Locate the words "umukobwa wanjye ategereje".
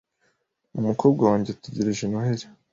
0.79-2.03